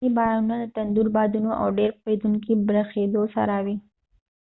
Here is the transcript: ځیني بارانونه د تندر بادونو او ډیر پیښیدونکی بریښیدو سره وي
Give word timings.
ځیني 0.03 0.15
بارانونه 0.17 0.55
د 0.59 0.65
تندر 0.75 1.07
بادونو 1.15 1.51
او 1.61 1.67
ډیر 1.79 1.91
پیښیدونکی 2.03 2.53
بریښیدو 2.67 3.23
سره 3.35 3.55
وي 3.65 3.75